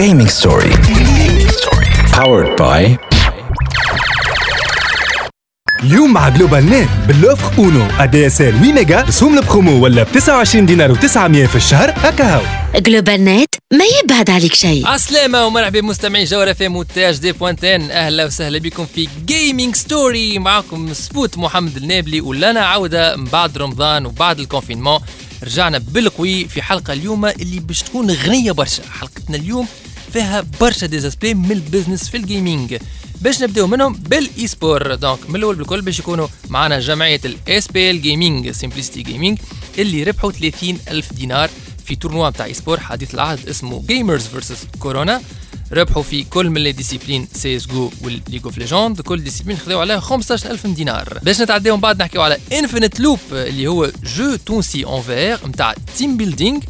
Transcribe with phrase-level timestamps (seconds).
[0.00, 0.72] Gaming Story.
[2.12, 2.96] Powered by
[5.82, 7.86] اليوم مع جلوبال نت باللوفر أونو.
[7.98, 11.90] ادي اس ال 8 ميجا رسوم البرومو ولا ب 29 دينار و900 في الشهر.
[11.96, 12.42] هكا هاو
[12.76, 14.86] جلوبال نت ما يبعد عليك شيء.
[14.86, 20.94] عسلامة ومرحبا بمستمعي جوهر في مونتاج دي بوانتين أهلا وسهلا بكم في جيمنج ستوري معكم
[20.94, 25.00] سبوت محمد النابلي ولنا عودة من بعد رمضان وبعد الكونفينمون.
[25.44, 28.82] رجعنا بالقوي في حلقة اليوم اللي باش تكون غنية برشا.
[28.90, 29.66] حلقتنا اليوم
[30.12, 32.76] فيها برشا des aspects من ال business في ال gaming
[33.20, 38.18] باش نبدأو منهم بال e-sport donc من الأول بالكل باش يكونوا معنا جمعية ال SPL
[38.18, 39.38] Gaming Simplicity Gaming
[39.78, 41.50] اللي ربحوا 30 ألف دينار
[41.84, 45.22] في tournoi نتاع e-sport حديث العهد اسمه Gamers versus Corona
[45.72, 49.00] ربحوا في كل من les disciplines CS:GO وال League of Legends.
[49.00, 51.18] كل discipline خذوا عليها 15000 دينار.
[51.22, 55.74] باش نتعداو من بعد نحكيو على Infinite Loop اللي هو jeu تونسي en VR نتاع
[55.98, 56.60] team building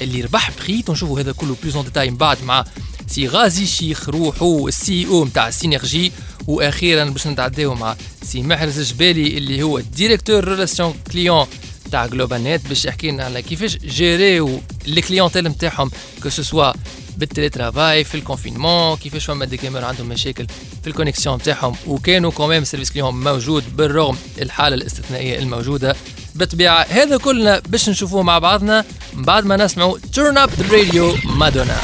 [0.00, 2.64] اللي ربح بخيت ونشوفوا هذا كله plus en détail من بعد مع
[3.06, 6.12] سي غازي شيخ روحو ال CEO نتاع Synergy
[6.46, 11.46] وأخيرا باش نتعداو مع سي محرز الجبالي اللي هو directeur relation client
[11.90, 15.90] تاع GlobalNet باش يحكي لنا على كيفاش جيريو les clientèles نتاعهم
[16.22, 16.72] que ce
[17.16, 20.46] soit بال télétravail في ال confinement كيفاش فما des gamers عندهم مشاكل
[20.82, 25.96] في ال connexion نتاعهم وكانوا quand même service client موجود بالرغم الحالة الاستثنائية الموجودة.
[26.34, 28.84] بالطبيعة هذا كلنا باش نشوفوه مع بعضنا.
[29.14, 31.76] من بعد ما نسمعوا turn up radio مادونا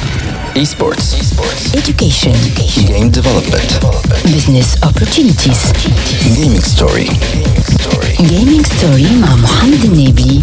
[0.55, 1.09] Esports.
[1.81, 2.37] education.
[2.91, 3.69] Game development.
[4.35, 5.61] business opportunities.
[6.37, 7.09] Gaming Story.
[8.31, 10.41] gaming story مع محمد النابلي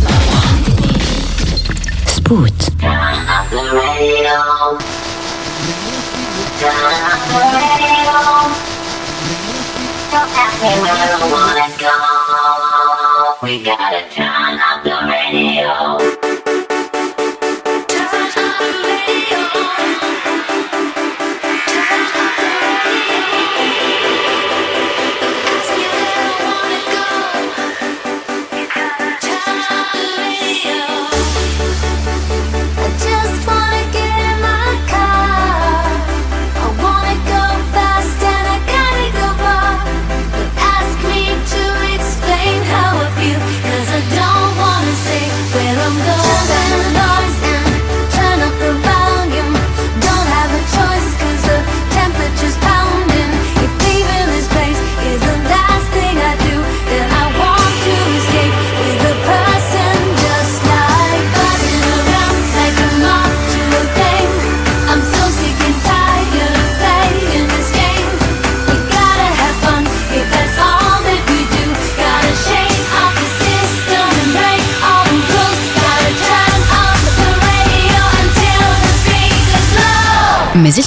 [2.06, 2.68] سبوت
[3.56, 4.36] the radio.
[6.60, 8.18] Turn up the radio.
[10.12, 11.96] Don't ask me where I wanna go.
[13.42, 16.25] We gotta turn up the radio.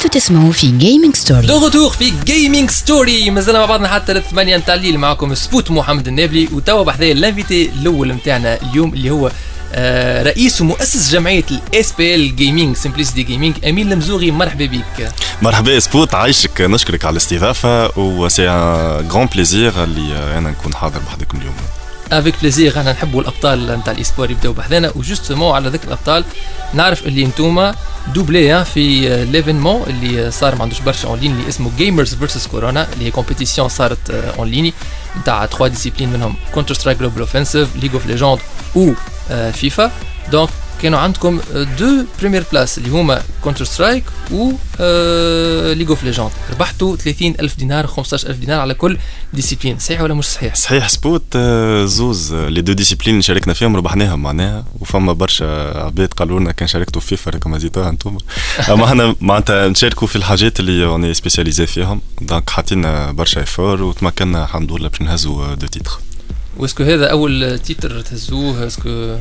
[0.09, 4.75] تسمعوا في Gaming Story de retour في Gaming Story مازلنا مع بعضنا حتى الثمانية نتاع
[4.75, 4.97] الليل.
[4.97, 9.31] معكم سبوت محمد النابلي وتوا بحذايا ال invité الأول نتاعنا اليوم اللي هو
[9.73, 15.11] آه، رئيس ومؤسس جمعية ال SPL Gaming Simplicity Gaming أمين المزوغي مرحبا بك.
[15.41, 20.99] مرحبا سبوت عايشك نشكرك على الاستضافة و c'est un grand plaisir اللي أنا نكون حاضر
[20.99, 21.55] بحذاكم اليوم.
[22.11, 24.91] avec plaisir إحنا نحبوا الأبطال نتاع ال e-sport يبداو بحذانا.
[24.95, 26.23] و justement على ذكر الأبطال
[26.73, 27.75] نعرف اللي انتوما
[28.13, 32.87] doublé في l'événement اللي صار ما عندوش برشا en ligne اللي اسمه Gamers versus Corona
[32.93, 34.73] اللي هي compétition صارت en ligne
[35.21, 38.39] نتاع 3 disciplines منهم Counter-Strike Global Offensive League of Legends
[38.75, 38.91] و
[39.53, 39.91] FIFA
[40.31, 40.49] donc
[40.81, 41.39] كانوا عندكم
[41.79, 44.51] deux premières places اللي هما Counter-Strike و
[45.73, 48.97] League of Legends ربحتوا 30 ألف دينار 15000 دينار على كل
[49.33, 49.79] discipline.
[49.79, 53.75] صحيح ولا مش صحيح؟ صحيح سبوت آه، زوز آه، les deux disciplines اللي شاركنا فيهم
[53.75, 54.65] ربحناهم معناها.
[54.79, 55.45] وفما برشا
[55.85, 58.17] عباد قالوا لنا كان شاركتوا في فيفا راكم هزيتوها أنتم.
[58.73, 62.01] أما إحنا معناتها نشاركوا في الحاجات اللي on est spécialisés فيهم.
[62.21, 65.99] donc حاطين برشا effort وتمكنا الحمد لله باش نهزوا deux titres.
[66.57, 69.15] و est-ce que هذا أول titre تهزوه؟ est-ce que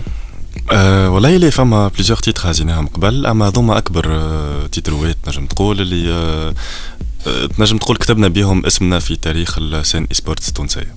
[0.73, 5.47] أه والله لي فما plusieurs titres هزيناهم قبل أما هذوما أكبر أه titre وات نجم
[5.47, 6.55] تقول اللي
[7.57, 10.95] تنجم تقول كتبنا بهم اسمنا في تاريخ ال scène e-sports التونسية.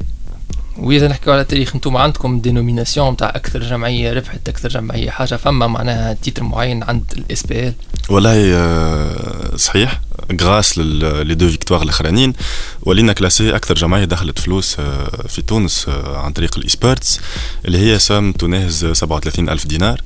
[0.81, 5.67] وإذا نحكيو على تاريخ أنتم عندكم dénomination تاع أكثر جمعية ربحت أكثر جمعية حاجة فما
[5.67, 7.73] معناها titre معين عند ال SPL
[8.09, 10.01] والله آه، صحيح.
[10.41, 12.33] grâce les deux victoires الاخرانيين
[12.81, 17.19] ولينا classés أكثر جمعية دخلت فلوس آه، في تونس آه، عن طريق ال e-sports
[17.65, 20.01] اللي هي somme تناهز 37 ألف دينار.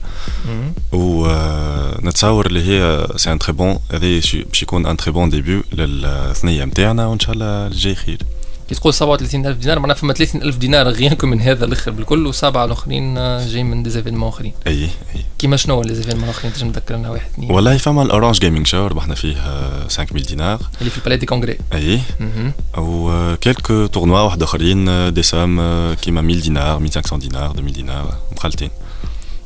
[0.92, 6.66] ونتصور اللي هي c'est un très bon هذا باش يكون un très bon début للثنية
[6.66, 8.18] نتاعنا وإن شاء الله الجاي خير.
[8.69, 11.91] كي تقول 37000 دينار معناها فما 30000 دينار غيانكم من هذا الآخر.
[11.91, 14.53] بالكل وسبعة الآخرين آه، جاي من ديزيفينمون آخرين.
[14.67, 14.89] أي أي.
[15.39, 17.51] كيما شنو ليزيفينمون الاخرين تنجم تذكرنا واحد اثنين.
[17.51, 20.59] والله فما الاورانج جيمنج شو ربحنا فيه آه، 5000 دينار.
[20.79, 22.00] اللي في البالي دي كونغري أي.
[22.19, 22.51] مهم.
[22.77, 25.59] و كيلكو تورنوا واحد آخرين دي سام
[25.94, 28.69] كيما 1000 دينار 1500 دينار 2000 دينار مخلطين.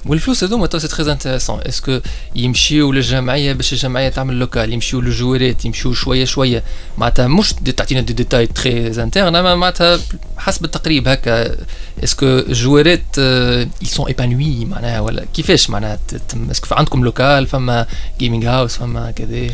[0.06, 2.00] والفلوس هذوما تو سي تري انتريسون اسكو
[2.36, 6.64] يمشيو للجمعيه باش الجمعيه تعمل لوكال يمشيو للجوارات يمشيو شوية شوية
[6.98, 10.00] معناتها مش دي تعطينا des détails très internes اما معناتها
[10.40, 11.56] حسب التقريب هكا.
[12.04, 13.16] est-ce que ال joueur ات
[13.86, 16.00] sont épanouis معناها ولا كيفاش معناها
[16.52, 17.86] est-ce que عندكم local فما
[18.20, 19.50] gaming house فما كذا؟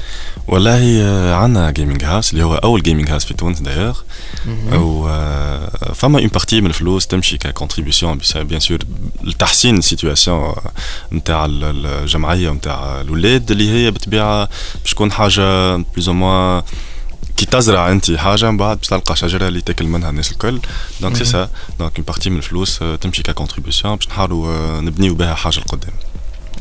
[0.47, 3.99] والله آه، عندنا gaming house اللي هو أول gaming house في تونس دايوغ
[4.73, 8.79] و آه، فما une partie من الفلوس تمشي ك contribution bien sûr
[9.23, 10.53] لتحسين ال situation
[11.13, 14.49] نتاع الجمعية ونتاع الاولاد اللي هي بالطبيعه
[14.83, 16.63] باش تكون حاجة plus ou moins
[17.37, 20.59] كي تزرع انت حاجة من بعد باش تلقى شجرة اللي تاكل منها الناس الكل.
[21.01, 21.49] donc c'est ça
[21.79, 25.59] donc une partie من الفلوس آه، تمشي ك contribution باش نحاولوا آه، نبنيو بها حاجة
[25.59, 25.93] لقدام.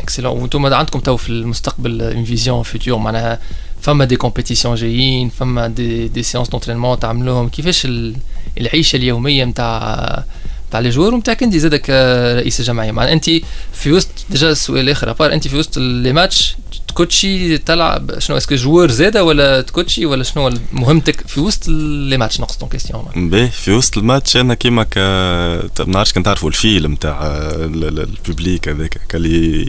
[0.01, 3.41] excellent وأنتم عندكم تو في المستقبل une vision future معناها
[3.83, 7.49] فما des compétitions جايين فما des des séances d'entraînement تعملوهم.
[7.49, 8.17] كيفاش ال-
[8.61, 10.25] العيشة اليومية نتاع
[10.71, 13.31] تاع les joueurs ونتاعك انت زادك كرئيس الجمعيه معناها انت
[13.73, 16.57] في وسط déjà السؤال الآخر à part انت في وسط les matchs
[16.95, 22.17] تكوتشي تلعب شنو؟ est-ce que joueur زاده ولا تكوتشي ولا شنو مهمتك في وسط les
[22.17, 26.49] matchs؟ نقص d'une question باهي في وسط الماتش أنا كيما ك ما نعرفش كنت تعرفوا
[26.49, 29.69] الفيلم تاع ال- ال- ال public هذاك اللي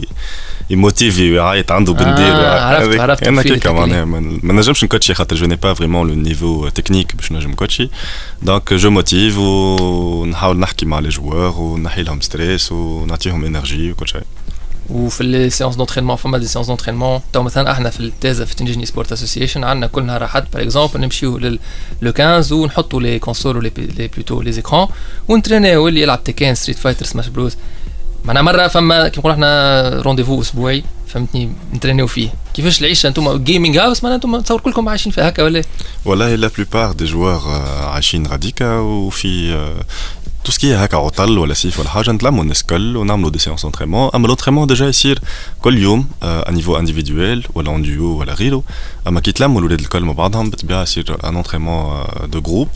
[0.70, 3.00] يموتيفي ويعيط عنده بندير آه، عرفت-.
[3.00, 6.14] عرفت أنا كيكا هذاك معناها ما ما نجمش نكوتشي خاطر je n'ai pas vraiment le
[6.14, 7.88] niveau technique باش نجم نكوتشي.
[8.42, 14.22] donc je motive ونحاول نحكي مع les joueurs ونحي لهم stress ونعطيهم énergie وكل شيء.
[14.90, 18.86] وفي لي سيونس دونترينمون فما دي سيونس دونترينمون تو مثلا إحنا في التازا في تنجيني
[18.86, 21.58] سبورت اسوسيشن عندنا كل نهار احد باغ اكزومبل نمشيو لل
[22.02, 23.70] لو 15 ونحطوا لي كونسول ولي
[24.14, 24.88] بلوتو لي زيكرون
[25.28, 27.56] ونترينيو اللي يلعب تيكان ستريت فايتر سماش بروز
[28.24, 30.84] معناها مرة فما كيما نقولوا إحنا رونديفو أسبوعي.
[31.06, 32.28] فهمتني؟ نترينيو فيه.
[32.54, 35.62] كيفاش العيشة؟ أنتم جيمنج هاوس معناها أنتم تصور كلكم عايشين فيها هكا ولا؟
[36.04, 37.40] والله لا بلوبار دي جوار
[37.82, 39.56] عايشين غاديكا وفي
[40.46, 43.38] آه، tout ce qui هكا عطل ولا صيف ولا حاجة نتلموا الناس الكل ونعملوا des
[43.38, 45.18] séances entraînement اما l'entraînement déjà يصير
[45.62, 48.62] كل يوم à niveau individuel ولا en duo ولا غيره
[49.08, 52.68] اما كي تلموا الاولاد الكل مع بعضهم بالطبيعه يصير un entraînement de groupe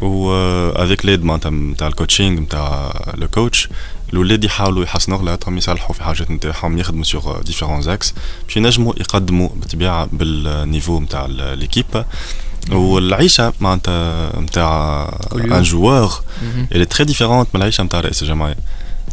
[0.00, 0.32] و
[0.72, 3.68] avec l'aide معناتها نتاع ال coaching نتاع le coach
[4.12, 8.14] الاولاد يحاولوا يحسنوا غلطاتهم يصلحوا في حاجات نتاعهم يخدموا sur différents axes
[8.46, 12.04] باش ينجموا يقدموا بالطبيعه بال niveau نتاع l'équipe
[12.72, 15.04] والعيشة معناتها نتاع.
[15.34, 16.12] un joueur.
[16.72, 18.56] اللي très différente من العيشة نتاع رئيس الجمعية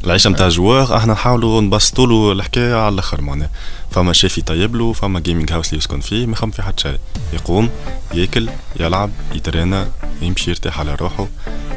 [0.05, 3.49] العيشة نتاع joueur إحنا نحاولوا نبسطوا له الحكاية على الآخر معناها
[3.91, 6.97] فما شيف يطيب له فما gaming house اللي يسكن فيه ما يخمم في حد شيء
[7.33, 7.69] يقوم
[8.13, 8.49] ياكل
[8.79, 9.87] يلعب يترينا
[10.21, 11.27] يمشي يرتاح على روحه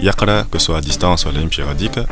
[0.01, 2.07] يقرأ que ce soit à distance ولا يمشي غاديكا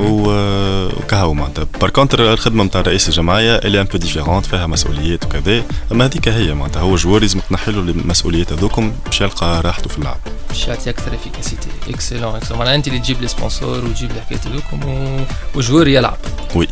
[0.00, 1.66] وكهو معناتها.
[1.80, 5.64] par contre الخدمة نتاع رئيس الجمعية اللي un peu différente فيها مسؤوليات وكذا.
[5.92, 9.98] أما هذيك هي معناتها هو joueur لازم تنحي له المسؤوليات هذوكم باش يلقى راحته في
[9.98, 10.18] اللعب.
[10.48, 14.80] باش يعطي أكثر efficacité excellent excellent معناها أنت اللي تجيب لي sponsor وتجيب الحكايات هذوكم.
[15.54, 16.18] و joueur يلعب.
[16.54, 16.68] Oui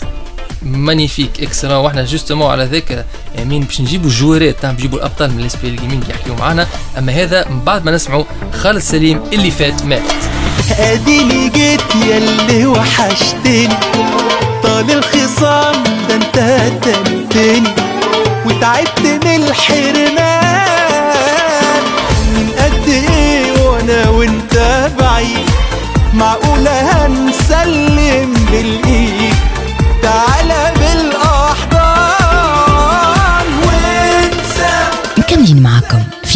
[0.62, 3.04] magnifique excellent وإحنا justement على ذاك
[3.42, 6.66] امين باش نجيبوا جوارات باش نجيبوا الابطال من ال SPL Gaming يحكيوا معنا
[6.98, 10.02] اما هذا من بعد ما نسمعوا خالد سليم اللي فات مات
[10.78, 13.68] اديني جيت ياللي وحشتني
[14.62, 17.68] طال الخصام ده انت هتنتني
[18.46, 19.44] وتعبت من
[20.48, 21.82] الحرمان
[22.34, 25.48] من قد إيه وأنا وانت بعيد
[26.14, 28.87] معقولة هنسلم بالايد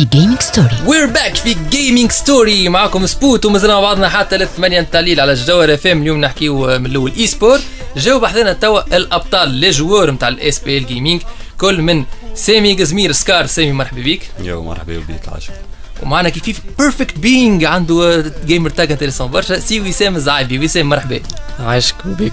[0.02, 4.80] في Gaming Story we're back في Gaming Story معكم سبوت ومازلنا مع بعضنا حتى للثمانية
[4.80, 7.61] نتاع الليل على الجوهر اف ام اليوم نحكيو من الأول e-sport
[7.97, 11.23] جاو بحثنا توا الأبطال les joueurs نتاع ال SPL Gaming
[11.59, 12.04] كل من
[12.35, 13.47] سامي قزمير سكار.
[13.47, 15.52] سامي مرحبا بيك يو مرحبا بك العشق
[16.02, 19.59] ومعنا كيف كيف Perfect Ping عنده gamer tag intéressant برشا.
[19.59, 21.21] سي وسام الزعيبي وسام مرحبا.
[21.61, 22.32] عايشك وبيك.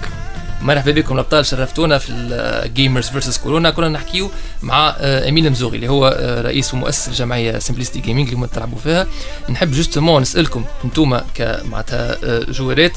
[0.62, 4.30] مرحبا بكم الأبطال شرفتونا في ال Gamers versus كورونا كنا نحكيو
[4.62, 9.06] مع آه، امين مزوغي اللي هو آه، رئيس ومؤسس الجمعيه سمبليستي Gaming اللي تلعبوا فيها.
[9.50, 12.92] نحب justement نسألكم أنتوما كمعناتها آه، جوارات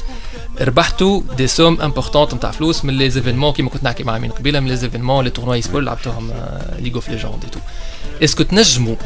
[0.60, 4.60] ربحتوا des sommes importantes نتاع فلوس من les événements كيما كنت نحكي مع أمين قبيلة
[4.60, 6.32] من les événements les tournois sport لعبتوهم
[6.78, 7.60] League of Legends تو
[8.24, 8.96] est-ce que تنجموا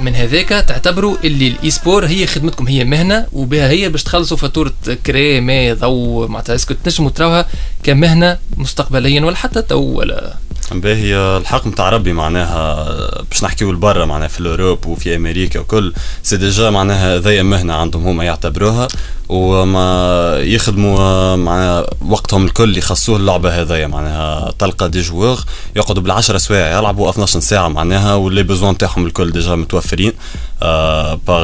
[0.00, 4.72] من هذاك تعتبروا اللي ال e-sport هي خدمتكم هي مهنة وبها هي باش تخلصوا فاتورة
[5.06, 7.46] كري ماء ضوء معناتها est-ce que تنجموا تراوها
[7.82, 10.34] كمهنة مستقبليا ولا حتى تو ولا؟
[10.72, 15.92] باهي الحق نتاع ربي معناها باش نحكيو لبرا معناها في ال Europe وفي أمريكا وكل
[16.22, 18.88] c'est déjà معناها ذي مهنة عندهم هما يعتبروها.
[19.28, 25.38] وما يخدموا معناها وقتهم الكل يخصوه اللعبة هذيا معناها تلقى des joueurs
[25.76, 30.12] يقعدوا بالعشرة سوايع يلعبوا 12 ساعة معناها و les besoins نتاعهم الكل déjà متوفرين
[30.62, 31.42] آه par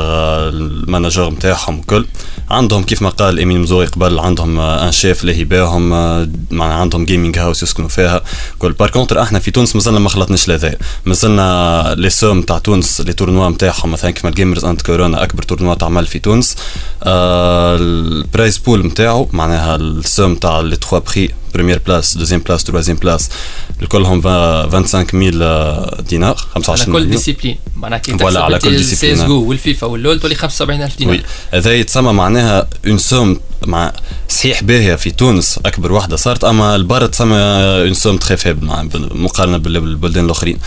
[0.48, 2.06] ال manager نتاعهم الكل.
[2.50, 7.04] عندهم كيف ما قال امين مزوري قبل عندهم un chef لاهي باهم آه، معناها عندهم
[7.04, 8.22] gaming house يسكنوا فيها
[8.58, 10.74] كل par contre إحنا في تونس مازلنا ما خلطناش لهذا
[11.06, 15.42] مازلنا les sommes تاع تونس les tournois نتاعهم مثلا كيما ال Gamers انت كورونا أكبر
[15.42, 16.56] tournoi تعمل في تونس.
[17.02, 22.40] آه ال prize pool نتاعو معناها ال somme تاع les trois prix première place deuxième
[22.40, 23.30] place troisième place
[23.82, 29.20] الكلهم 25000 دينار على 25 كل discipline معناها كي Voilà, على كل السي إس.
[29.22, 31.14] جو والفيفا واللول تولي 75000 دينار.
[31.14, 33.92] Oui هذا يتسمى معناها une somme مع
[34.28, 38.82] صحيح باهية في تونس أكبر واحدة صارت أما لبرا تسمى une somme très faible مع
[38.94, 40.58] مقارنة بال- بالبلدان الأخرين.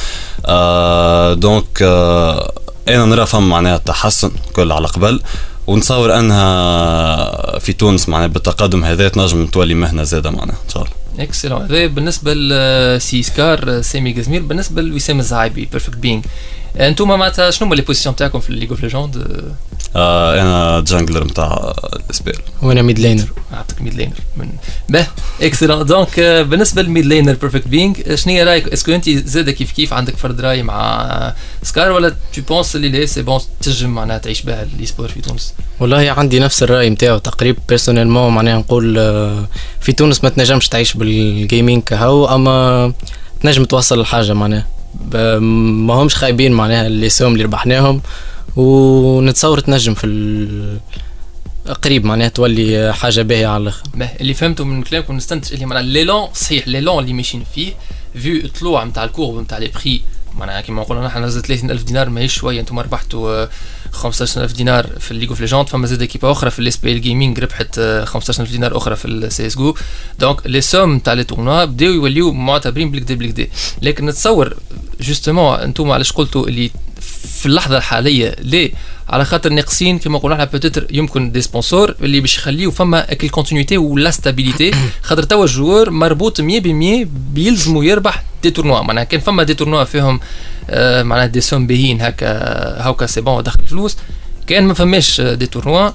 [0.46, 2.52] آه donc آه
[2.88, 5.22] أنا نرى فما معناها تحسن كل على قبل.
[5.68, 11.24] ونتصور أنها في تونس معناها بالتقدم هذا تنجم تولي مهنة زاده معناها إن شاء الله.
[11.24, 16.26] excellent هذا بالنسبة لسي سكار سامي جزمير بالنسبة لوسام الزعيبي Perfect Ping
[16.78, 19.42] أنتم معناتها شنو هما les positions تاعكم في League of Legends
[19.96, 24.50] آه أنا jungler نتاع ال SPL وأنا mid laner نعطيك mid laner من
[24.90, 25.08] به.
[25.42, 29.50] excellent donc بالنسبة لل mid laner Perfect Ping شنو هي رأيك؟ est-ce que أنت زاد
[29.50, 31.34] كيف كيف عندك فرد رأي مع
[31.64, 35.22] سكار ولا tu penses اللي là c'est bon تنجم معناها تعيش بها ال e-sport في
[35.22, 39.48] تونس؟ والله عندي نفس الرأي نتاعو تقريبا personnellement معناها نقول آه،
[39.82, 42.94] في تونس ما تنجمش تعيش بال gaming كهو أما
[43.42, 44.68] تنجم توصل لحاجه معناها.
[45.84, 48.02] ما همش خايبين معناها les sommes اللي ربحناهم.
[48.56, 50.78] ونتصور تنجم في
[51.84, 53.84] قريب معناها تولي حاجة باهية على الآخر.
[54.22, 57.74] اللي فهمته من كلامكم نستنتج اللي معناها l'élan صحيح l'élan اللي ماشيين فيه
[58.16, 60.02] فيو الطلوع نتاع ال courbe نتاع les prix
[60.38, 63.50] معناها كيما نقولوا نحن نزل 30000 دينار ماهيش شوية أنتم ربحتوا آه،
[63.92, 67.40] 15000 دينار في ال League of Legends فما زاد ايكيبا أخرى في ال SPL Gaming
[67.40, 69.76] ربحت آه، 15000 دينار أخرى في ال CS GO.
[70.20, 73.48] donc les sommes تاع les tournois بداو يوليو معتبرين بالكدا بالكدا.
[73.82, 74.58] لكن نتصور
[75.02, 76.72] justement أنتم علاش قلتوا اللي
[77.26, 78.72] في اللحظة الحالية ليه؟
[79.10, 83.24] على خاطر ناقصين كما قلنا إحنا peut-être يمكن des sponsors اللي باش يخليو فما هاك
[83.24, 86.44] ال continuité ولا stabilité خاطر توا ال joueur مربوط 100%
[87.34, 90.20] بيلزموا يربح des tournois معناها كان فما des tournois فيهم
[90.70, 92.28] آه معناها des sommes باهيين هكا
[92.88, 93.98] هاكا c'est bon دخل فلوس.
[94.48, 95.92] كان ما فماش آه، des tournois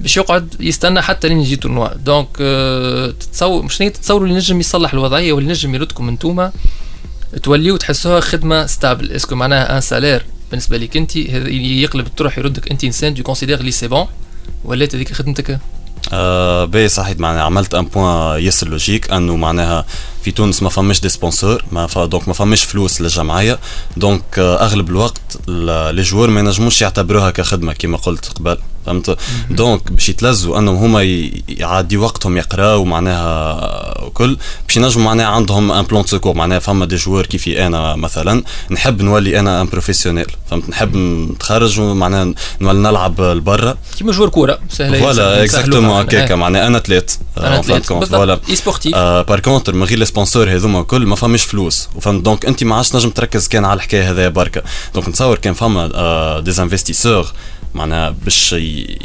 [0.00, 4.92] باش يقعد يستنى حتى لين يجي tournoi donc آه تتصور مش تتصوروا اللي نجم يصلح
[4.92, 6.52] الوضعية واللي نجم يردكم انتوما
[7.42, 12.70] توليو تحسوها خدمة stable est-ce que معناها un salaire بالنسبة لك أنت يقلب تروح يردك
[12.70, 14.06] أنت إنسان tu considères اللي c'est bon
[14.64, 15.58] ولات هذيك خدمتك؟
[16.12, 19.84] آه باهي صحيح معناها عملت un point ياسر logique أنه معناها
[20.22, 21.98] في تونس ما فماش des sponsors ما ف...
[21.98, 23.58] donc ما فماش فلوس للجمعية.
[23.96, 28.58] donc آه أغلب الوقت les joueurs ما ينجموش يعتبروها كخدمة كما قلت قبل.
[28.88, 29.18] فهمت؟
[29.50, 31.02] donc باش يتلزوا أنهم هما
[31.48, 36.96] يعدي وقتهم يقراو معناها وكل باش ينجموا معناها عندهم un plan secours معناها فما des
[36.96, 43.20] joueurs كيفي أنا مثلا نحب نولي أنا un professionnel فهمت؟ نحب نتخرج ومعناها نولي نلعب
[43.20, 43.76] لبرا.
[43.98, 48.94] كيما joueurs كورة سلة voilà exactement هكاكا معناها أنا athlète أنا athlète voilà et sportif
[48.96, 51.88] par contre من غير les sponsors هذوما الكل ما فماش فلوس.
[51.94, 54.62] وفهمت؟ donc أنت ما عادش نجم تركز كان على الحكاية هذايا بركة.
[54.94, 57.26] donc نتصور كان فما des investisseurs
[57.74, 58.54] معناها باش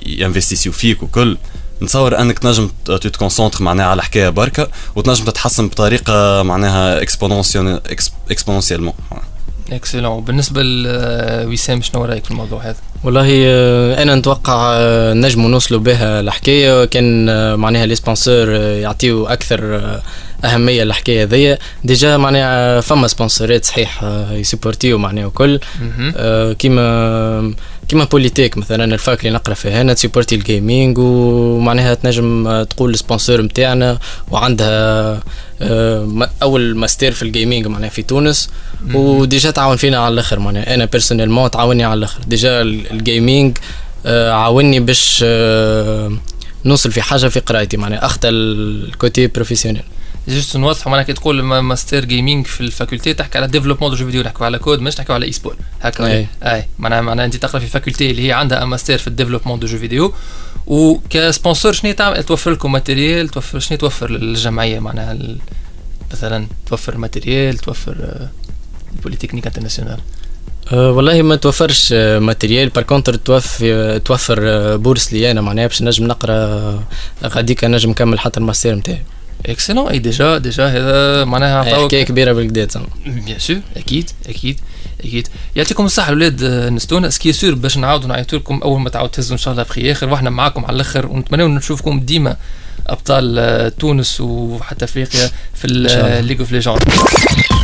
[0.06, 1.38] ينفستيسيو فيك وكل.
[1.82, 7.02] نتصور أنك تنجم تو ت concentrer معناها على الحكاية بركة وتنجم تتحسن بطريقة معناها
[8.30, 8.94] exponentiellement
[9.72, 15.80] excellent بالنسبة لوسام شنو رأيك في الموضوع هذا؟ والله آه، أنا نتوقع آه، نجموا نوصلوا
[15.80, 19.82] بها الحكاية كان آه، معناها les sponsors يعطيو أكثر
[20.46, 25.60] أهمية للحكاية ذي déjà معناها فما سبونسورات صحيح يسيبورتيو معناها وكل
[26.60, 27.54] كيما
[27.88, 32.64] كيما بوليتيك مثلا ال fac اللي نقرأ فيها أنا ت supporter ال gaming ومعناها تنجم
[32.64, 34.00] تقول ال sponsor نتاعنا
[34.32, 35.20] وعندها
[36.42, 38.50] أول ماستر في ال gaming معناها في تونس.
[38.94, 40.74] و déjà تعاون فينا على الأخر معناها.
[40.74, 42.20] أنا personnellement تعاوني على الأخر.
[42.28, 42.62] déjà
[42.94, 43.58] ال gaming
[44.06, 46.18] آه، عاوني باش آه،
[46.66, 49.84] نوصل في حاجة في قرايتي معناها اخذ ال côté professionnel
[50.28, 53.96] juste نوضحوا معناها كي تقول ما- master gaming في ال faculté تحكي على développement de
[53.96, 56.28] jeux vidéo نحكوا على كود مش نحكوا على e-sport هكا أي.
[56.44, 56.66] أي.
[56.80, 59.78] معناها معناها أنت تقرأ في faculté اللي هي عندها ماستر في ال développement de jeux
[59.78, 60.14] vidéo
[60.68, 65.18] وك sponsor شنو تعمل توفر لكم matériel توفر شنو توفر للجمعية؟ معناها
[66.14, 68.30] مثلا توفر matériel توفر آه،
[69.04, 70.00] Polytechnique Internationale
[70.72, 75.82] أه والله ما توفرش matériel par contre توفر توفر آه، bourse لي أنا معناها باش
[75.82, 76.84] نجم نقرأ
[77.24, 79.02] غاديك نجم نكمل حتى الماستر نتاعي.
[79.46, 82.68] excellent اي déjà déjà هذا معناها عطاوك حكاية كبيرة بالكدا
[83.06, 84.60] bien sûr أكيد أكيد
[85.00, 85.28] أكيد.
[85.56, 86.44] يعطيكم الصحة الاولاد
[86.74, 87.10] نستونا.
[87.10, 89.64] ce qui est sûr باش نعاودوا نعيطوا لكم أول ما تعاود تهزوا إن شاء الله
[89.64, 92.36] بخي اخر وإحنا معاكم على الآخر ونتمنى نشوفكم ديما.
[92.88, 96.80] أبطال آه، تونس وحتى أفريقيا في ال League of Legends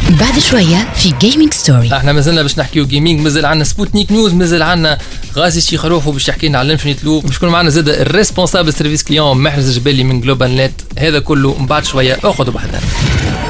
[0.10, 4.64] بعد شوية في Gaming Story إحنا مازلنا باش نحكيو gaming مازال عندنا Sputnik News مازال
[4.64, 4.98] عندنا
[5.36, 7.97] غازي شي خروف باش يحكي لنا على ال Infinite Loop باش يكون معنا زاد ال
[7.97, 12.80] responsable service client محرز الجبالي من GlobalNet هذا كله من بعد شوية أخذوا بحثنا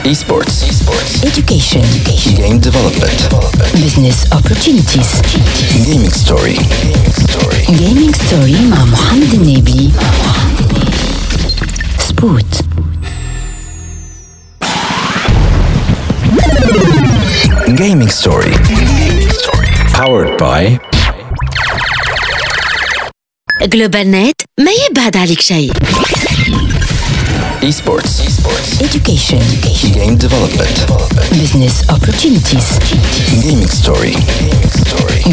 [0.05, 0.55] Esports.
[1.31, 1.85] education.
[2.39, 3.19] Game development.
[3.83, 5.09] business opportunities.
[5.87, 6.57] Gaming story.
[7.81, 9.89] gaming story مع محمد النبي.
[12.18, 12.54] سبوت
[17.76, 18.52] Gaming story.
[19.92, 20.78] Powered by
[23.62, 25.72] جلوبال نت ما يبعد عليك شيء
[27.62, 28.14] Esports.
[28.86, 29.42] education
[29.94, 30.76] Game development.
[31.42, 32.68] business opportunities
[33.44, 34.14] Gaming story.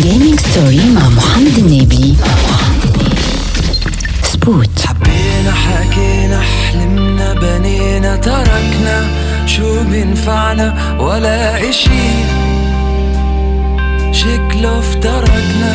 [0.05, 2.15] gaming story مع محمد النبي
[4.46, 9.08] سبوت حبينا حكينا حلمنا بنينا تركنا.
[9.46, 12.10] شو بينفعنا؟ ولا إشي.
[14.12, 15.74] شكله افترقنا.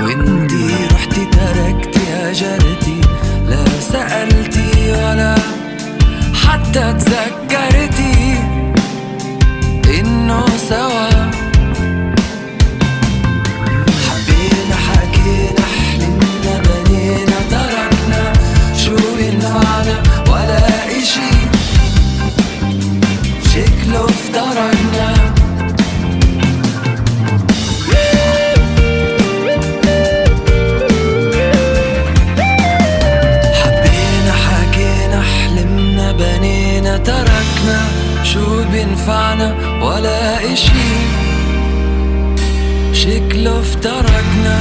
[0.00, 3.00] وانتي رحتي تركتي هجرتي
[3.48, 5.34] لا سألتي ولا
[6.34, 8.38] حتى تذكرتي.
[10.00, 11.47] إنه سوا.
[23.58, 25.14] شكله افترقنا
[33.54, 37.80] حبينا حكينا حلمنا بنينا تركنا.
[38.24, 40.88] شو بينفعنا؟ ولا إشي.
[42.92, 44.58] شكله افترقنا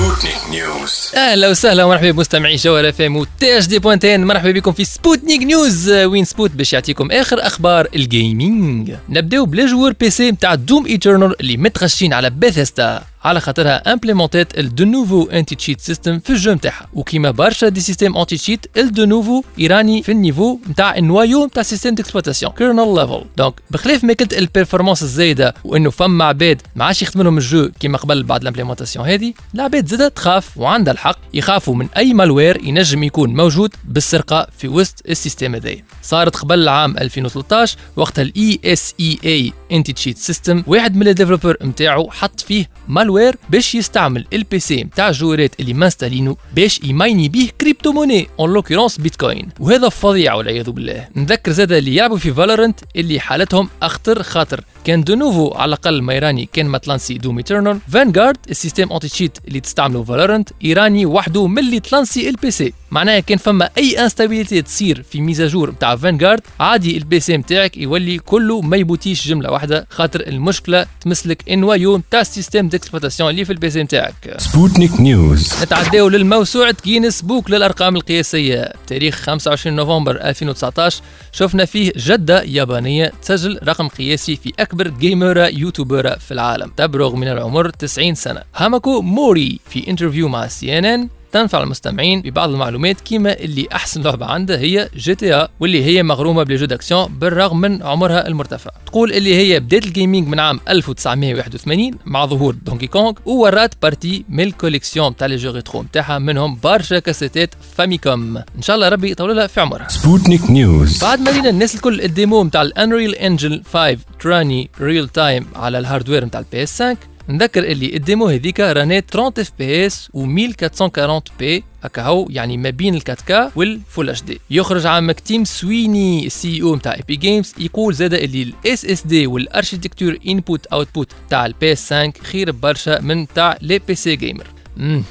[0.00, 4.84] سبوتنيك نيوز أهلا وسهلا ومرحبا بمستمعي جوهرة FM و THD point tn مرحبا بكم في
[4.84, 10.30] سبوتنيك نيوز وين سبوت باش يعطيكم آخر أخبار ال gaming نبداو ب les joueurs PC
[10.30, 16.30] نتاع Doom Eternal اللي متغشين على بيثيستا على خاطرها امبليمونتات ال Denuvo anti-cheat system في
[16.30, 16.86] ال jeu نتاعها.
[16.92, 21.62] وكيما برشا des systèmes anti-cheat ال Denuvo يراني في ال niveau نتاع ال noyau نتاع
[21.62, 26.84] système d'exploitation kernel level donc بخلاف ما قلت ال performance الزايدة وإنه فما عباد ما
[26.84, 30.92] عادش يخدموا لهم ال jeu كيما قبل بعد ال implémentation هذه العباد زادة تخاف وعندها
[30.92, 35.84] الحق يخافوا من أي malware ينجم يكون موجود بالسرقة في وسط ال système هذايا.
[36.02, 42.40] صارت قبل عام 2013 وقتها ال ESEA anti-cheat system واحد من ال développeurs نتاعو حط
[42.40, 43.09] فيه malware
[43.50, 49.48] باش يستعمل ال PC نتاع الجوارات اللي مانستالينو باش يمايني بيه crypto-monnaie en l'occurrence Bitcoin.
[49.60, 51.08] وهذا فظيع والعياذ بالله.
[51.16, 54.60] نذكر زاد اللي يلعبوا في Valorant اللي حالتهم أخطر خاطر.
[54.84, 58.92] كان Denuvo على الأقل ما يراني كان ما ت lancer Doom Eternal Vanguard ال système
[58.92, 62.72] anti-cheat اللي تستعملوا Valorant يراني وحده من اللي ت lancer ال PC.
[62.90, 67.36] معناها كان فما أي instabilité تصير في mise à jour نتاع Vanguard عادي ال PC
[67.36, 72.68] نتاعك يولي كله ما يبوتيش جملة واحدة خاطر المشكلة تمس لك noyau نتاع ال système
[72.68, 78.72] d'exploitation اللي في ال PC نتاعك Sputnik News نتعداو للموسوعة Guinness Book للأرقام القياسية.
[78.86, 86.14] تاريخ 25 نوفمبر 2019 شفنا فيه جدة يابانية تسجل رقم قياسي في أكبر جيمرة يوتيوبرة
[86.14, 86.70] في العالم.
[86.76, 88.42] تبلغ من العمر 90 سنة.
[88.56, 94.58] هاماكو موري في interview مع CNN تنفع المستمعين ببعض المعلومات كيما اللي أحسن لعبة عندها
[94.58, 98.70] هي GTA واللي هي مغرومة ب les jeux d'action بالرغم من عمرها المرتفع.
[98.86, 104.24] تقول اللي هي بدات ال gaming من عام 1981 مع ظهور Donkey Kong وورات partie
[104.28, 108.36] من ال collection تاع les jeux rétro نتاعها منهم برشا كاسيتات Famicom.
[108.36, 109.88] إن شاء الله ربي يطول لها في عمرها.
[109.88, 114.70] Sputnik News بعد ما لينا الناس الكل ال démo نتاع ال Unreal Engine 5 تراني
[114.80, 116.96] real time على ال hardware نتاع ال PS 5
[117.30, 122.70] نذكر اللي ال démo هذيك رانات 30 FPS و 1440 p هكا هو يعني ما
[122.70, 127.16] بين ال 4 K وال Full HD يخرج عمك Tim Sweeney ال CEO نتاع Epic
[127.16, 132.52] Games يقول زاد اللي ال SSD وال architecture input output تاع ال PS 5 خير
[132.52, 135.02] برشا من تاع les PC gamer امم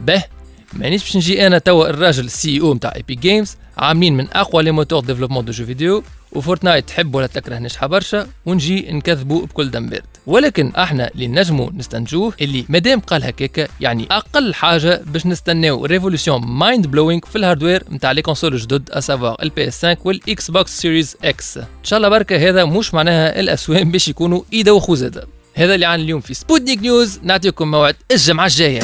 [0.00, 0.24] به
[0.72, 4.70] مانيش باش نجي أنا توا الراجل ال CEO نتاع Epic Games عاملين من أقوى les
[4.70, 6.02] moteurs développement de jeux vidéo
[6.32, 11.26] و Fortnite تحب ولا تكره نجحة برشا ونجي نكذبوا بكل دم بارد ولكن إحنا اللي
[11.26, 17.36] نجموا نستنجوه اللي مادام قال هكاكا يعني أقل حاجة باش نستناو révolution mind blowing في
[17.36, 21.16] ال hardware نتاع les consoles الجدد à savoir ال PS 5 و ال Xbox Series
[21.24, 25.74] X إن شاء الله بركة هذا مش معناها الاسوام باش يكونوا ايدا وخو زاده هذا
[25.74, 28.80] اللي عن اليوم في سبوتنيك نيوز نعطيكم موعد الجمعة الجاية.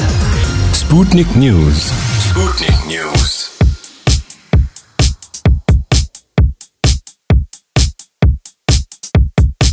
[0.73, 1.81] Sputnik News.
[2.29, 3.58] Sputnik News.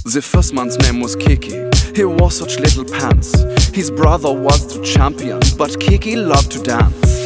[0.05, 1.67] The first man's name was Kiki.
[1.95, 3.33] He wore such little pants.
[3.73, 7.25] His brother was the champion, but Kiki loved to dance.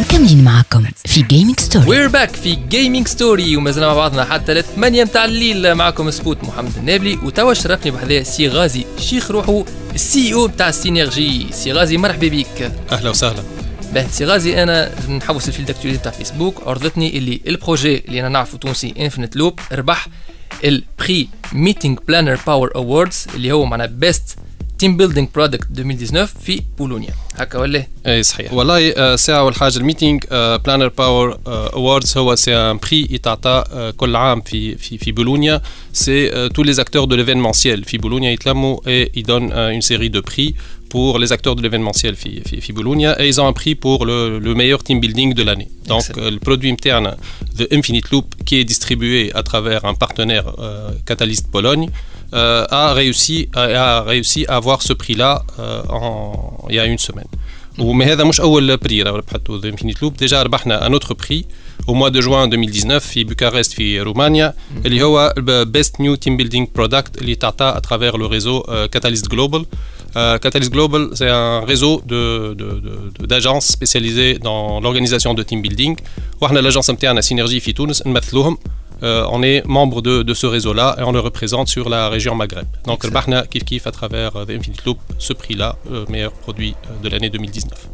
[0.00, 4.64] مكملين معكم في جيمنج ستوري وير باك في جيمنج ستوري ومازلنا مع بعضنا حتى ل
[4.64, 10.34] 8 متاع الليل معكم سبوت محمد النابلي وتوا شرفني بحذايا سي غازي شيخ روحو ال
[10.34, 13.42] CEO بتاع Synergy سي غازي مرحبا بك أهلا وسهلا
[13.94, 18.20] به سي غازي أنا نحوس ال fil d'actualité تاع فيسبوك عرضتني اللي ال projet اللي
[18.20, 20.08] أنا نعرفه تونسي Infinite Loop ربح
[20.64, 24.36] ال prix Meeting Planner Power Awards اللي هو معنا best
[24.78, 29.76] team building product 2019 في بولونيا هكا ولا اي صحيح والله آه، سي اول حاجة
[29.76, 30.18] ال Meeting
[30.56, 35.62] Planner Power Awards هو c'est un prix يتعطى كل عام في في في بولونيا
[35.92, 40.20] c'est tous les acteurs de l'événementiel في بولونيا يتلموا et ils donnent une série de
[40.20, 40.54] prix
[40.89, 44.05] pour les acteurs de l'événementiel في في في Bologna et ils ont un prix pour
[44.05, 45.69] le, le meilleur team building de l'année.
[45.87, 47.15] Donc euh, le produit interne
[47.59, 51.87] de Infinite Loop qui est distribué à travers un partenaire euh, Catalyst Pologne
[52.33, 56.03] euh, a réussi a, a réussi à avoir ce prix-là euh, en
[56.69, 57.31] il y a une semaine.
[57.79, 61.45] وما هذا مش اول بري راه ربحته ذا انفينيت لوب ديجا ربحنا ان اوتر بري
[61.89, 64.53] au mois de juin 2019 في بوكارست في رومانيا
[64.85, 65.33] اللي هو
[65.67, 69.65] بيست نيو تيم بيلدينغ برودكت اللي تعطى à travers le réseau euh, Catalyst Global
[70.16, 72.02] Euh, Catalyst Global, c'est un réseau
[73.20, 75.96] d'agences spécialisées dans l'organisation de team building.
[76.52, 77.92] L'agence interne Synergie Fitounes,
[79.02, 82.66] euh, on est membre de, ce réseau-là et on le représente sur la région Maghreb.
[82.86, 87.08] Donc, Bahna Kif Kif à travers The Infinite Loop, ce prix-là, euh, meilleur produit de
[87.08, 87.88] l'année 2019.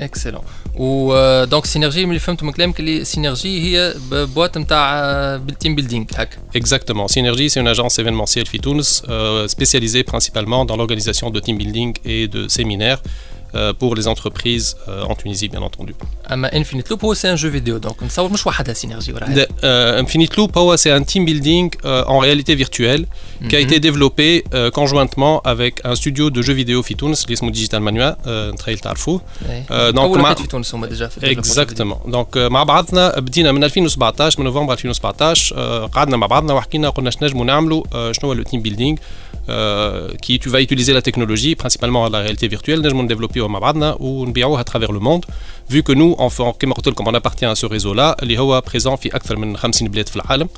[0.00, 0.42] اكسلون
[0.76, 6.04] و دونك سينرجي من اللي فهمت من كلامك اللي سينرجي هي بوات نتاع بالتيم بيلدينغ
[6.14, 7.08] هكا Exactement.
[7.08, 11.94] Synergie, c'est une agence événementielle في تونس euh, spécialisée principalement dans l'organisation de team building
[12.04, 13.27] et de séminaires euh,
[13.81, 15.93] Pour les entreprises euh, en Tunisie, bien entendu.
[16.31, 19.47] أما Infinite Loop هو c'est un jeu vidéo donc نتصور مش وحدها Synergy وراها De-
[19.47, 23.05] euh, Infinite Loop, Power, c'est un team building euh, en réalité virtuelle
[23.49, 23.65] qui a Mhm.
[23.67, 27.81] été développé euh, conjointement avec un studio de jeux vidéo في تونس اللي اسمه Digital
[27.81, 29.21] Mania, euh, تخيل تعرفوه.
[29.41, 33.19] Euh, أول مع- واحد في تونس هما déjà في ال développement exactement donc مع بعضنا
[33.19, 37.83] بدينا من 2017 من نوفمبر 2017 آه، قعدنا مع بعضنا وحكينا قلنا شنو نجموا نعملوا
[37.93, 38.95] آه، شنو هو le team
[39.49, 43.97] building qui tu vas utiliser la technologie principalement la réalité virtuelle نجموا نديفلوبيوها مع بعضنا
[43.99, 45.25] ونبيعوها à travers le monde
[45.69, 48.39] vu que nous on fait كما قلت لكم on appartient à ce réseau là اللي
[48.39, 50.49] هو présent في أكثر من 50 بلاد في العالم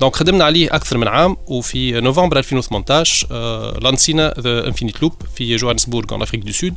[0.00, 5.56] donc خدمنا عليه أكثر من عام وفي نوفمبر 2018 آه، لانسينا The Infinite Loop في
[5.56, 6.74] جوهانسبورغ en Afrique du Sud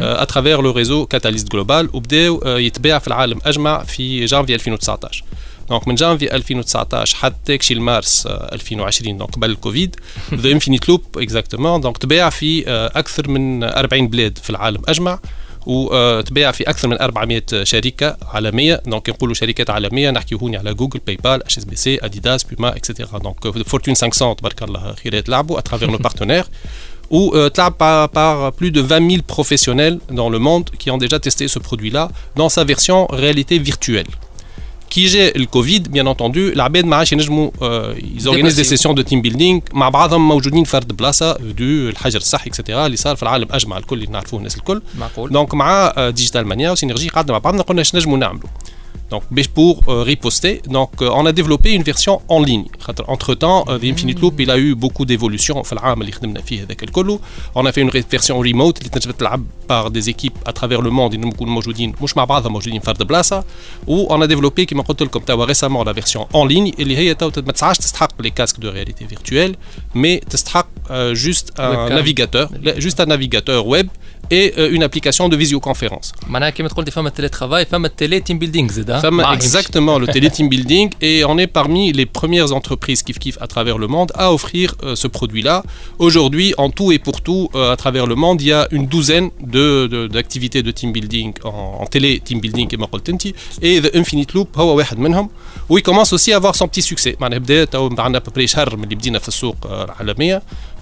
[0.00, 4.54] آه، à travers le réseau Catalyst Global وبداو آه، يتباع في العالم اجمع في جانفي
[4.54, 5.24] 2019
[5.70, 9.96] donc من جانفي 2019 حتى كشي لمارس آه، 2020 donc قبل الكوفيد
[10.34, 15.18] The Infinite Loop exactement donc تباع في آه، أكثر من 40 بلاد في العالم أجمع
[15.66, 18.82] وتباع في أكثر من 400 شركة عالمية.
[18.86, 23.66] donc نقولوا شركات عالمية نحكي هوني على Google PayPal HSBC Adidas Puma et cetera donc
[23.68, 26.46] Fortune 500 تبارك الله خيرات لعبوا à travers nos partenaires.
[27.10, 30.98] Où euh, تلعب par, par plus de 20 000 professionnels dans le monde qui ont
[30.98, 34.06] déjà testé ce produit-là dans sa version réalité virtuelle.
[34.90, 37.50] كي جاء الكوفيد bien entendu العباد ما عادش ينجموا
[38.16, 38.64] ي organise des.
[38.64, 42.96] sessions de team building مع بعضهم موجودين فرد بلاصة دو الحجر الصحي et cetera اللي
[42.96, 44.82] صار في العالم أجمع الكل اللي نعرفوه الناس الكل.
[44.98, 48.48] معقول؟ donc مع Digital Mania و Synergy قعدنا مع بعضنا قلنا اش نجموا نعملوا
[49.13, 52.65] Donc, mais pour euh, riposter, donc, euh, on a développé une version en ligne.
[53.15, 55.61] Entre temps, euh, The Infinite Loop, il a eu beaucoup d'évolutions.
[55.63, 57.19] في العام اللي خدمنا فيه هذاك الكل.
[57.55, 60.89] On a fait une version remote اللي تنجم تلعب par des équipes à travers le
[60.89, 63.43] monde اللي يكونوا موجودين مش مع بعضهم موجودين فرد بلاصه.
[63.87, 67.13] و on a développé كما قلت لكم توا récemment la version en ligne اللي هي
[67.13, 69.55] تو ما تسعاش تستحق les casques de réalité virtuelle,
[69.95, 71.95] mais تستحق euh, juste un Webcam.
[71.99, 73.87] navigateur, juste un navigateur web
[74.31, 76.11] et euh, une application de visioconférence.
[76.27, 80.06] معناها كيما تقول لي فما التيلي ترافاي فما التيلي تيم بيلدينغ زاد Hein exactement, le
[80.14, 80.90] téléteam building.
[81.00, 84.74] Et on est parmi les premières entreprises Kif Kif à travers le monde à offrir
[84.82, 85.62] euh, ce produit-là.
[85.98, 88.86] Aujourd'hui, en tout et pour tout, euh, à travers le monde, il y a une
[88.86, 92.78] douzaine d'activités de, de, de, team building en, en télé, team building et
[93.62, 94.56] et The Infinite Loop,
[95.68, 97.16] où il commence aussi à avoir son petit succès.
[97.20, 97.30] À
[98.20, 98.46] peu près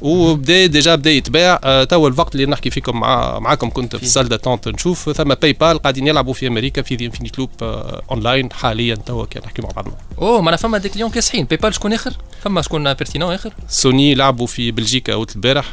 [0.03, 1.61] وبدا déjà بدا يتباع.
[1.65, 5.11] آه، تو الوقت اللي نحكي فيكم مع معاكم كنت في ال salle d'attente نشوف.
[5.11, 7.51] ثم PayPal قاعدين يلعبوا في أمريكا في Infinite Loop
[8.11, 9.95] online حاليا توا كان نحكي مع بعضنا.
[10.19, 14.47] أوه معناها فما دي clients كاسحين PayPal شكون آخر؟ فما شكون pertinents آخر؟ سوني لعبوا
[14.47, 15.65] في بلجيكا أوت البارح.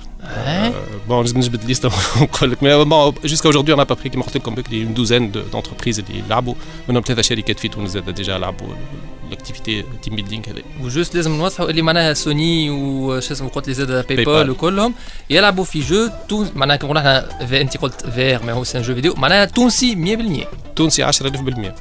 [1.10, 1.86] bon, je نجبد liste
[2.22, 2.58] ونقول لك.
[3.46, 6.54] aujourd'hui on a pas pris كما قلت لكم بكري de- d'entreprises اللي لعبوا.
[6.90, 8.68] منهم ثلاثة شركات في تونس زاد déjà لعبوا.
[9.34, 13.88] الاكتيفيتي تيم بيلدينغ هذا وجوست لازم نوضحوا اللي معناها سوني وش اسمه قلت لي زاد
[14.08, 14.50] باي باي بال بال.
[14.50, 14.94] وكلهم
[15.30, 18.82] يلعبوا في جو تو معناها كما قلنا إحنا في- انت قلت فير ما هو سان
[18.82, 21.76] جو فيديو معناها تونسي 100% تونسي 10000%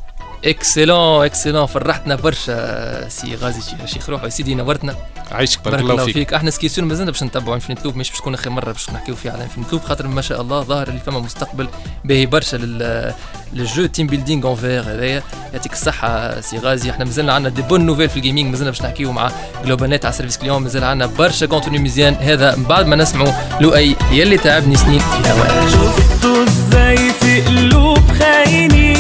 [0.45, 4.95] اكسلون اكسلون فرحتنا برشا سي غازي شي- شيخ روحه يا سيدي نورتنا.
[5.33, 6.35] عايشك بارك الله فيك.
[6.35, 9.33] إحنا سكيسيون مازلنا باش نتبعوا انفينيت لوب مش باش تكون آخر مرة باش نحكيو فيها
[9.33, 11.69] على انفينيت لوب خاطر ما شاء الله ظاهر اللي فما مستقبل
[12.05, 13.13] باهي برشا لل
[13.53, 15.23] لل jeu team building en VR هذايا.
[15.55, 16.91] يعطيك الصحة سي غازي.
[16.91, 19.31] إحنا مازلنا عندنا des bonnes nouvelles في ال gaming مازلنا باش نحكيو مع
[19.65, 22.15] GlobalNet على service client مازال عندنا برشا contenu مزيان.
[22.15, 27.99] هذا من بعد ما نسمعوا لؤي يلي تعبني سنين في هواء شفتوا إزاي في قلوب
[28.19, 28.92] خاينين.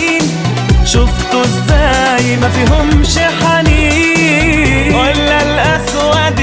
[0.92, 4.94] شفتوا إزاي ما فيهمش حنين.
[4.94, 6.41] ولا الأسود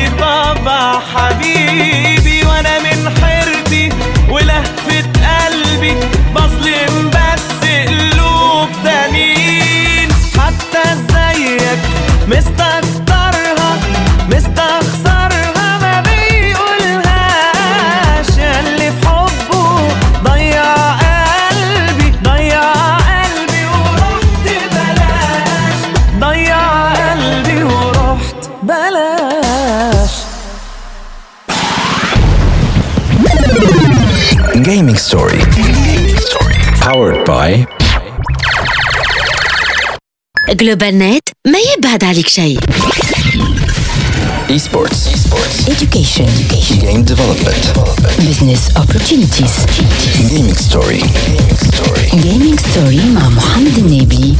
[40.59, 42.59] GlobalNet ما يبعد عليك شيء
[44.49, 45.01] Esports.
[45.73, 46.29] Education.
[46.83, 47.63] Game Development.
[48.27, 49.55] Business opportunities.
[50.31, 51.01] Gaming Story.
[52.25, 54.35] Gaming story مع محمد النابلي.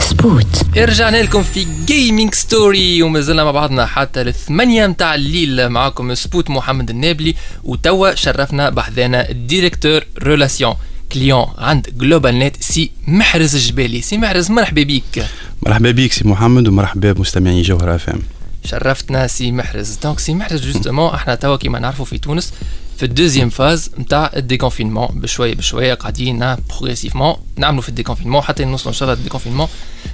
[0.00, 0.46] سبوت.
[0.76, 6.90] رجعنا لكم في Gaming Story ومازلنا مع بعضنا حتى الثمانية متاع الليل معاكم سبوت محمد
[6.90, 10.74] النابلي وتوا شرفنا بحذانا directeur relation
[11.12, 15.26] client عند GlobalNet سي محرز الجبالي سي محرز مرحبا بيك
[15.66, 18.22] مرحبا بك سي محمد ومرحبا بمستمعي جوهر اف ام
[18.64, 22.52] شرفتنا سي محرز donc سي محرز justement إحنا توا كيما نعرفوا في تونس
[22.96, 25.08] في ال deuxième phase نتاع ال déconfinement.
[25.14, 29.68] بشوية بشوية قاعدين progressivement نعملوا في ال déconfinement حتى نوصلوا إن شاء الله ال déconfinement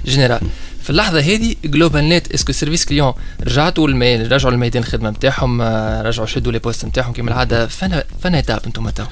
[0.05, 0.41] général
[0.83, 4.15] في اللحظة هذه GlobalNet est-ce que service client رجعتوا المي...
[4.15, 5.61] رجعوا الميدان الخدمة نتاعهم
[6.01, 9.05] رجعوا شدوا les postes نتاعهم كيما العادة؟ في أنا في أنا étape أنتم توا.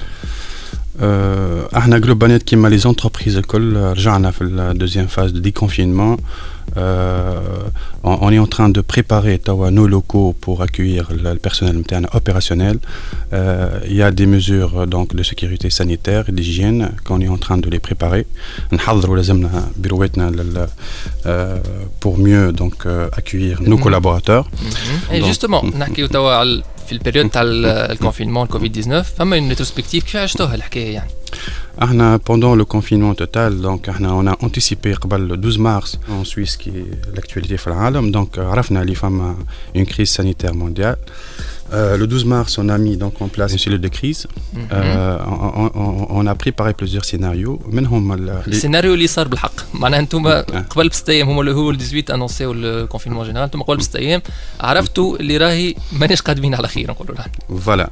[1.77, 6.19] احنا جلوبانيت كيما لي زونتربريز الكل رجعنا في الدوزيام فاز دو déconfinement
[6.67, 6.79] Euh,
[8.09, 11.75] on, on est en train de préparer توا nos locaux pour accueillir le, le personnel
[11.77, 12.77] نتاعنا opérationnel.
[13.33, 17.37] Euh, il y a des mesures donc de sécurité sanitaire et d'hygiène qu'on est en
[17.45, 18.25] train de les préparer.
[18.73, 20.67] نحضروا لازمنا بيرواتنا لل,
[21.25, 21.29] euh,
[22.05, 23.83] pour mieux donc euh, accueillir nos Mhm.
[23.83, 24.45] collaborateurs.
[25.11, 25.25] اي Donc-
[26.98, 30.54] جوستومون نحكيو توا على في البيريود تاع الكونفينمون الكوفيد 19 فما اون ريتروسبكتيف كيف عشتوها
[30.54, 31.10] الحكاية يعني؟
[31.82, 36.24] أحنا pendant le confinement total donc أحنا on a anticipé قبل le 12 mars en
[36.24, 38.12] Suisse qui est l'actualité في العالم.
[38.12, 39.36] Donc عرفنا اللي فما
[39.76, 40.98] une crise sanitaire mondiale.
[41.73, 44.21] Euh, le 12 mars, on a mis donc en place une cellule de crise.
[44.71, 45.17] Euh,
[45.61, 47.59] on, on- on a préparé plusieurs scénarios.
[47.71, 50.27] منهم ال- les- السيناريو اللي صار بالحق معناها انتم
[50.69, 54.21] قبل بست ايام هما اللي هو ال 18 انونسيو الكونفينمون جينيرال انتم قبل بست ايام
[54.59, 57.29] عرفتوا اللي راهي مانيش قادمين على خير نقولوا نحن
[57.67, 57.87] Voilà.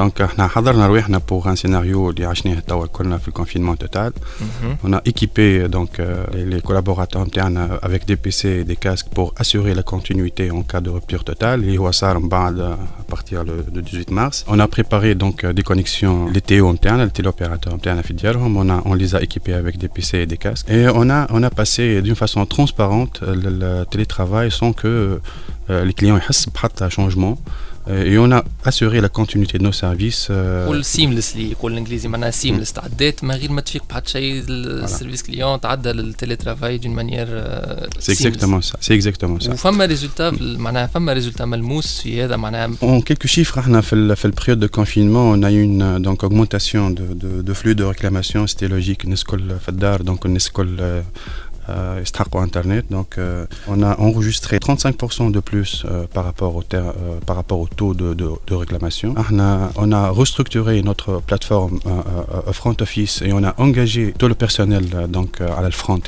[0.00, 4.10] Donc احنا حضرنا رواحنا pour un scénario اللي عشناه توا كلنا في الconfinement total.
[4.12, 4.86] Mhm.
[4.86, 9.08] On a équipé donc euh, les, les collaborateurs internes avec des PC et des casques
[9.16, 11.64] pour assurer la continuité en cas de rupture totale.
[11.64, 14.45] Et هو صار من بعد à partir le, 18 mars.
[14.47, 18.03] On a préparé donc euh, des connexions, les TO internes, les téléopérateurs internes à
[18.37, 20.69] on, on les a équipés avec des PC et des casques.
[20.69, 25.19] Et on a, on a passé d'une façon transparente euh, le, télétravail sans que
[25.69, 26.21] euh, les clients aient
[26.81, 27.37] un changement.
[27.88, 28.40] Euh, Et on a
[28.70, 30.28] assuré la continuité de nos services.
[30.30, 35.22] euh, قول سيملسلي يقول الانجليزي معناها سيملس تعدات من غير ما تفيق بحد شيء السيرفيس
[35.22, 37.26] كليون تعدى للتيلي ترافاي دون مانيير
[37.98, 38.74] C'est exactement ça.
[38.80, 39.50] C'est exactement ça.
[39.50, 44.16] وفما ريزولتا معناها فما ريزولتا ملموس في هذا معناها En quelques chiffres, احنا في ال-
[44.16, 47.74] في البريود de confinement, on a eu une euh, donc augmentation de, de, de flux
[47.74, 48.46] de réclamation.
[48.46, 49.04] C'était logique.
[49.04, 51.02] الناس الكل في الدار donc الناس الكل
[51.69, 52.03] euh,
[52.35, 52.85] Internet.
[52.89, 56.91] Donc, euh, on a enregistré 35% de plus euh, par, rapport au euh,
[57.25, 59.15] par rapport au taux de, de, réclamation.
[59.31, 61.79] On a, on a, restructuré notre plateforme
[62.51, 65.99] front office et on a engagé tout le personnel donc, à la front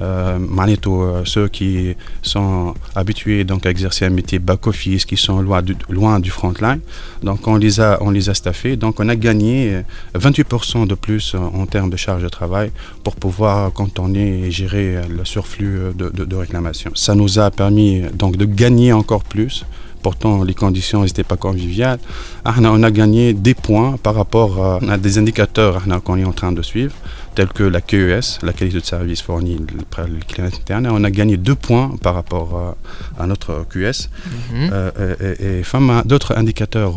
[0.00, 0.38] euh,
[0.86, 6.30] euh, ceux qui sont habitués donc, à exercer un métier back-office, qui sont loin du,
[6.30, 6.80] front-line.
[7.22, 8.76] Donc on les, a, on les a staffés.
[8.76, 9.82] Donc on a gagné
[10.14, 12.70] 28% de plus euh, en termes de charge de travail
[13.04, 16.92] pour pouvoir contourner et gérer le surflux de, de, réclamations.
[16.94, 19.64] Ça nous a permis donc, de gagner encore plus
[20.02, 22.00] pourtant les conditions n'étaient pas conviviales.
[22.44, 26.60] On a gagné des points par rapport à des indicateurs qu'on est en train de
[26.60, 26.92] suivre
[27.34, 29.58] tels que la QES, la qualité de service fournie
[29.94, 30.86] par le client interne.
[30.90, 32.76] On a gagné deux points par rapport
[33.18, 34.08] à, à notre QS.
[34.52, 34.70] Mhm.
[34.72, 36.94] Euh, et, et fama d'autres indicateurs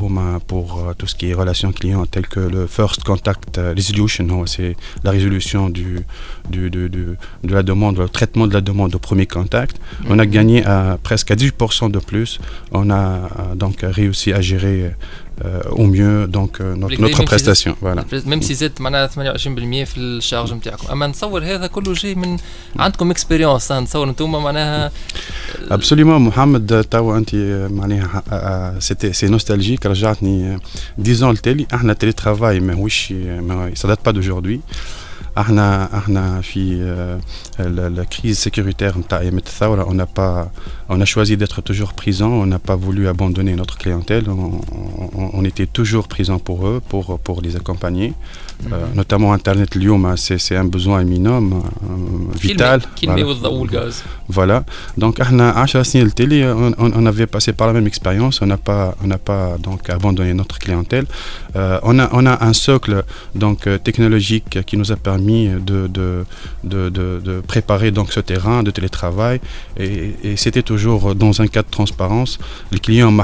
[0.47, 4.27] pour euh, tout ce qui est relations clients, tels que le First Contact euh, Resolution,
[4.31, 5.99] oh, c'est la résolution du,
[6.49, 9.77] du, du- du- de la demande, le traitement de la demande au premier contact.
[10.09, 10.31] On a Mhm.
[10.31, 12.39] gagné à presque à 10% de plus.
[12.71, 14.91] On a donc réussi à gérer
[15.81, 17.71] au mieux donc, euh, notre, notre Même si prestation.
[17.73, 18.25] زدت- Voilà.
[18.27, 22.37] ميم سي زدت معناها 28% في الشارج نتاعكم اما نتصور هذا كله جاي من
[22.79, 24.91] عندكم اكسبيريونس نتصور أنتم معناها
[25.71, 27.35] Absolument, Mohamed, توا انت
[27.71, 30.59] معناها آه، سيتي سي نوستالجيك رجعتني
[31.05, 34.59] 10 ans التالي إحنا تيلي ترافاي ماهوش ما ça date pas d'aujourd'hui
[35.37, 36.85] إحنا إحنا في
[37.97, 40.47] la crise sécuritaire نتاع أيام الثوره on n'a pas
[40.89, 45.67] on a choisi d'être toujours présent, on n'a pas voulu abandonner notre clientèle, on, était
[45.67, 48.13] toujours présent pour eux, pour, pour les accompagner.
[48.71, 52.81] Euh, notamment Internet Lyon, hein, c'est, c'est un besoin minimum, euh, vital.
[54.27, 54.63] Voilà.
[54.63, 54.63] voilà.
[54.97, 59.89] Donc, on, on avait passé par la même expérience, on n'a pas, on pas donc,
[59.89, 61.05] abandonné notre clientèle.
[61.55, 65.87] Euh, on, a, on a un socle donc, euh, technologique qui nous a permis de,
[65.87, 66.25] de,
[66.63, 69.39] de, de, préparer donc, ce terrain de télétravail
[69.77, 72.37] et, et c'était toujours toujours dans un cadre de transparence.
[72.71, 73.23] Le client m'a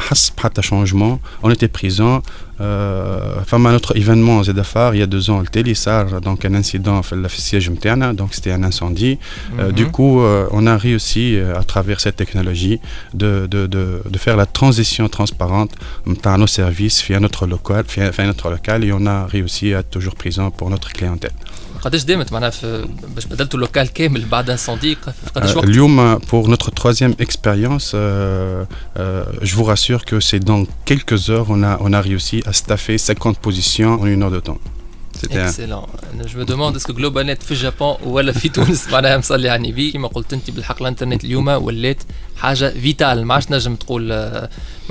[0.59, 1.19] un changement.
[1.43, 2.21] On était présent.
[2.61, 7.01] Euh, à notre événement Zedafar, il y a deux ans, le Télissar, donc un incident,
[7.11, 7.71] le siège
[8.19, 9.17] donc c'était un incendie.
[9.59, 9.71] Euh, mhm.
[9.73, 12.79] Du coup, euh, on a réussi euh, à travers cette technologie
[13.13, 15.71] de, de, de, faire la transition transparente
[16.23, 19.79] dans nos services via notre local, via, via notre local, et on a réussi à
[19.79, 21.33] être toujours présent pour notre clientèle.
[21.81, 26.19] قداش دامت معناها في باش بدلتوا اللوكال كامل بعد انسوندي في قداش Euh, وقت؟ اليوم,
[26.19, 28.65] pour notre troisième expérience, euh,
[28.97, 32.53] euh, je vous rassure que c'est dans quelques heures, on a, on a réussi à
[32.53, 34.59] staffer 50 positions en une heure de temps.
[35.21, 39.17] C'était un- اكسلون أنا جو دوموند اسكو جلوبال نت في اليابان ولا في تونس معناها
[39.17, 42.03] مصلي على النبي كما قلت أنت بالحق الإنترنت اليوم ولات
[42.37, 43.25] حاجة فيتال.
[43.25, 44.11] ما عادش نجم تقول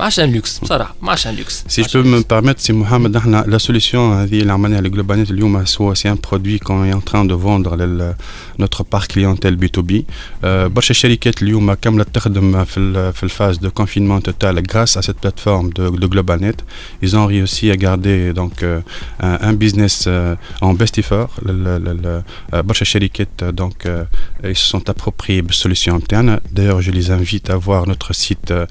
[0.00, 2.72] ما عادش ان لوكس بصراحه ما عادش ان لوكس Si je peux me permettre, c'est
[2.72, 6.94] Mohamed, احنا la solution هذه اللي عملناها لجلوبالنت اليوم هو c'est un produit qu'on est
[6.94, 8.14] en train de vendre لل
[8.62, 9.92] notre parc clientèle B2B.
[9.92, 15.02] Euh, برشا شركات اليوم كاملة تخدم في ال في الفاز de confinement total grâce à
[15.02, 16.56] cette plateforme de, de GlobalNet.
[17.02, 18.80] Ils ont réussi à garder donc euh,
[19.20, 21.30] un, un business euh, en best effort.
[21.46, 22.22] ال- ال- ال-
[22.54, 24.04] آه، برشا شركات euh, donc euh,
[24.44, 26.40] ils se sont appropriés بالsolution interne.
[26.52, 28.66] D'ailleurs, je les invite à voir notre site euh,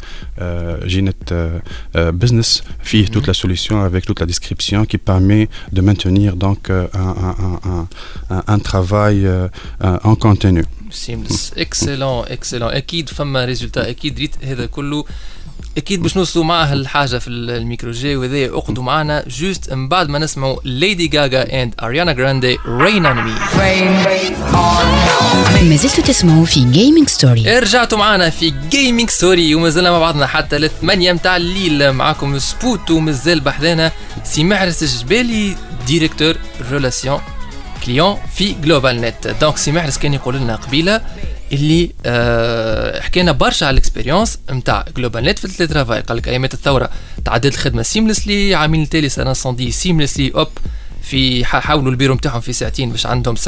[1.19, 1.59] euh, Gnet euh,
[1.95, 6.69] euh, Business, فيه toute la solution avec toute la description qui permet de maintenir donc
[6.69, 7.87] euh, un, un, un- un,
[8.35, 9.47] un, un travail euh,
[9.83, 10.65] euh, en continu.
[10.91, 15.05] سيملس اكسلون اكسلون اكيد فما ريزولتا اكيد ريت هذا كله
[15.76, 19.24] أكيد باش نوصلوا معاه الحاجة في الميكرو جي وهذا اقعدوا معنا.
[19.28, 23.32] juste من بعد ما نسمعوا Lady Gaga and Ariana Grande Rain on Me
[25.62, 30.26] ما زلتوا تسمعوا في Gaming Story رجعتوا معنا في Gaming Story وما زلنا مع بعضنا
[30.26, 31.92] حتى للثمانية متاع الليل.
[31.92, 33.92] معاكم سبوت ومازال بحذانا.
[34.24, 35.56] سي محرز الجبالي
[35.86, 36.36] directeur
[36.70, 37.20] relation
[37.86, 41.00] client في GlobalNet donc سي محرز كان يقول لنا قبيلة
[41.52, 46.54] اللي آه حكينا برشا على ال expérience نتاع GlobalNet في ال télétravail قال لك أيامات
[46.54, 46.90] الثورة
[47.24, 50.48] تعدد الخدمة seamlessly عاملين سنة صندي seamlessly hop
[51.02, 53.40] في حاولوا البيرو نتاعهم في ساعتين باش عندهم 50%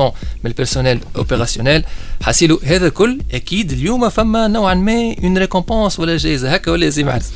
[0.00, 0.12] من
[0.44, 1.84] ال personnel opérationnel
[2.22, 6.54] حاسيلو هذا كل أكيد اليوم فما نوعا ما une récompense ولا جائزة.
[6.54, 7.32] هكا ولا زي معرس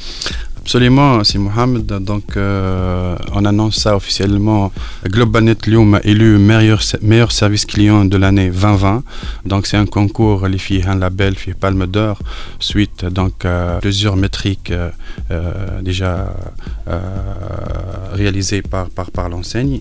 [0.64, 1.86] Absolument, c'est Mohamed.
[2.12, 4.72] Donc, euh, on annonce ça officiellement.
[5.14, 9.04] GlobalNet Lyon a élu meilleur, meilleur service client de l'année 2020.
[9.46, 12.20] Donc, c'est un concours, les filles, un label, filles Palme d'Or,
[12.60, 14.90] suite donc à plusieurs métriques euh,
[15.32, 16.14] euh, déjà
[16.88, 17.00] euh,
[18.14, 19.80] réalisées par, par, par l'enseigne.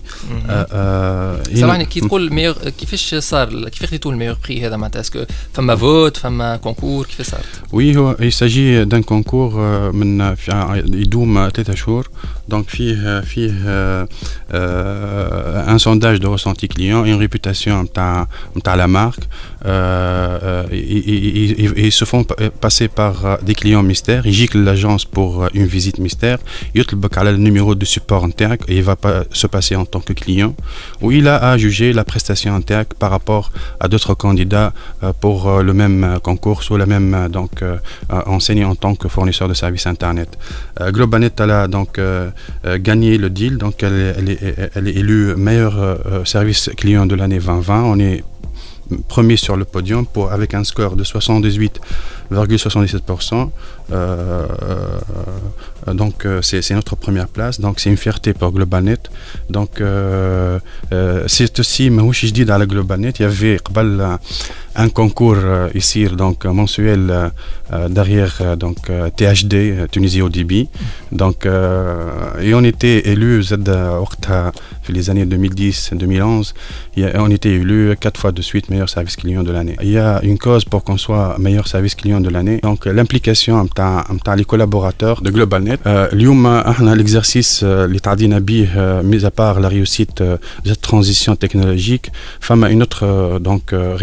[0.49, 5.23] Euh, euh, سامحني كي تقول ميور كيفاش صار كيفاش خديتوا الميور بري هذا معناتها اسكو
[5.53, 7.39] فما فوت فما كونكور كيفاش صار
[7.73, 12.08] Oui, هو- il s'agit d'un concours euh, من في- يدوم ثلاثة شهور.
[12.49, 14.05] donc فيه فيه euh,
[14.53, 19.23] euh, un sondage de ressenti client une réputation نتاع نتاع la marque
[19.65, 24.25] euh, euh, ils, ils- ils- ils se font pa- passer par euh, des clients mystères
[24.25, 26.39] يجيك l'agence pour euh, une visite mystère
[26.75, 30.01] يطلبك على le numéro de support نتاعك et il va pas se passer en tant
[30.01, 30.53] que client
[31.01, 34.71] où il a à juger la prestation نتاعك par rapport à d'autres candidats
[35.03, 37.77] euh, pour euh, le même euh, concours ou la même euh, donc euh,
[38.13, 40.29] euh, enseigne en tant que fournisseur de services internet.
[40.81, 42.29] Euh, Globanet elle a donc euh, euh,
[42.66, 43.58] Euh, gagné le deal.
[43.58, 47.84] Donc, elle est, elle élue meilleur euh, service client de l'année 2020.
[47.84, 48.24] On est
[49.08, 53.50] premier sur le podium avec un score de 78,77%.
[53.92, 54.46] Euh,
[55.92, 58.98] donc c'est notre première place, donc c'est une fierté pour GlobalNet.
[59.48, 59.82] Donc
[61.26, 63.58] c'est aussi, mais je dis dans la GlobalNet, il y avait
[64.83, 67.29] un concours euh, ici donc mensuel euh,
[67.73, 70.53] euh, derrière euh, donc euh, THD euh, Tunisie ODB.
[71.11, 74.51] Donc euh, et on était élu زاد وقتها
[74.83, 76.53] في les années 2010-2011,
[76.97, 79.75] il y a- on était élu quatre fois de suite meilleur service client de l'année.
[79.81, 82.59] Il y a une cause pour qu'on soit meilleur service client de l'année.
[82.63, 85.77] Donc l'implication نتاع نتاع les collaborateurs de GlobalNet.
[85.85, 90.37] Euh, اليوم احنا l'exercice euh, اللي تعدينا بيه euh, mis à part la réussite euh,
[90.65, 93.95] de cette transition technologique, فما une autre euh, donc euh,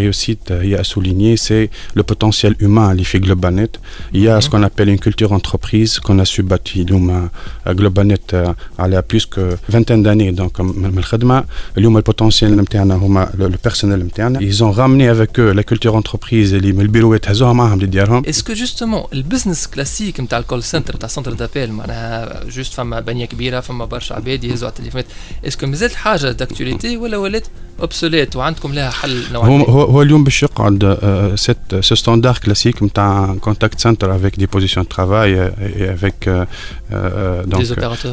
[0.61, 3.79] réussite euh, هي à souligner, c'est le potentiel humain اللي في GlobalNet.
[4.13, 7.29] Il y a ce qu'on appelle une culture entreprise qu'on a su bâtir اليوم
[7.67, 11.43] euh, GlobalNet euh, على plus que vingtaine d'années donc من من الخدمه
[11.77, 15.95] اليوم ال potentiel نتاعنا هما le personnel نتاعنا ils ont ramené avec eux la culture
[15.95, 20.44] entreprise اللي من البيروات هزوها معاهم لديارهم est-ce que justement ال business classique نتاع ال
[20.44, 24.75] call center نتاع centre d'appel معناها juste فما بنيه كبيره فما برشا عباد يهزوا على
[24.77, 25.05] التليفونات
[25.47, 27.47] est-ce que مازالت حاجة d'actualité ولا ولات
[27.81, 31.95] obsolète وعندكم لها حل نوعا هو ما هو هو اليوم باش يقعد cette Euh, ce
[31.95, 36.45] standard classique, un contact center avec des positions de travail euh, et avec euh,
[36.93, 37.43] euh, euh,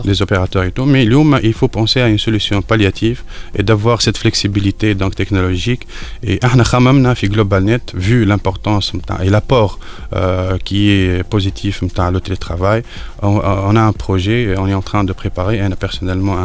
[0.04, 0.64] des, opérateurs.
[0.64, 0.84] et tout.
[0.84, 3.22] Mais il faut penser à une solution palliative
[3.54, 5.86] et d'avoir cette flexibilité donc, technologique.
[6.22, 9.78] Et Ahna fi GlobalNet, vu l'importance et l'apport
[10.14, 12.82] euh, qui est positif à le télétravail,
[13.22, 16.36] on, a un projet, on est en train de préparer hein, personnellement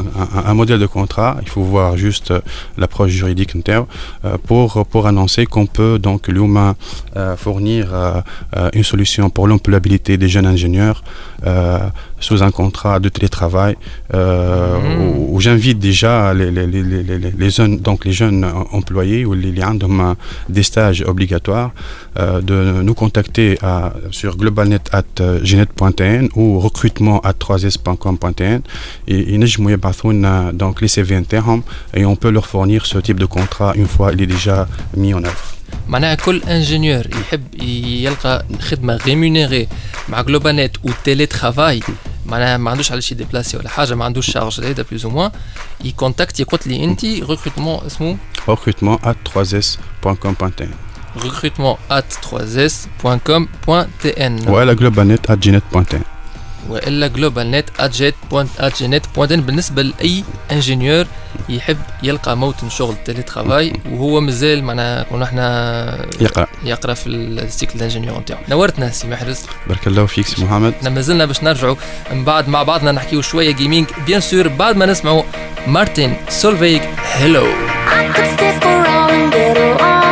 [0.45, 1.38] un, modèle de contrat.
[1.41, 2.34] Il faut voir juste
[2.77, 3.51] l'approche juridique
[4.47, 6.75] pour, pour annoncer qu'on peut donc l'UMA
[7.38, 8.23] fournir
[8.73, 11.03] une solution pour l'employabilité des jeunes ingénieurs
[12.22, 13.76] sous un contrat de télétravail
[14.14, 18.44] euh, où, où j'invite déjà les, les, les, les, les, les jeunes donc les jeunes
[18.72, 20.14] employés ou les les عندهم
[20.49, 21.70] des stages obligatoires
[22.18, 28.61] euh, de nous contacter à, sur globalnet@genet.tn ou recrutement à 3s.com.tn
[29.09, 31.62] et ينجموا يبعثونا donc les CV نتاعهم
[31.96, 35.14] et on peut leur fournir ce type de contrat une fois il est déjà mis
[35.14, 35.55] en œuvre.
[35.88, 39.68] معناها كل انجينيور يحب يلقى خدمه ريمونيري
[40.09, 41.80] مع جلوبانيت وتيلي ترافاي
[42.26, 45.32] معناها ما عندوش علاش se déplacer ولا حاجة ما عندوش charges هذا plus ou moins
[45.84, 48.17] يكونتاكتي قلت لي انت recrutement اسمه؟
[48.47, 50.69] Recrutement à 3s.com.tn
[51.26, 56.03] recrutement at 3s.com.tn ou à la globalnet@genet.tn.
[56.70, 61.05] وإلا جلوبال نت اتجيت بوينت اتجينيت بوينت بالنسبة لأي ingénieur
[61.49, 65.38] يحب يلقى موطن شغل télétravail وهو مازال معناها ونحن
[66.22, 66.47] يقرأ.
[66.64, 68.39] يقرأ في ال cycle d'ingénieur نتاعو.
[68.49, 70.74] نورتنا سي محرز بارك الله فيك سي محمد.
[70.74, 71.76] إحنا مازلنا باش نرجعوا
[72.11, 75.24] من بعد مع بعضنا نحكيو شوية gaming bien sûr بعد ما نسمعوا
[75.67, 77.47] Martin Solveig Hello
[78.14, 80.03] could stick around and get along.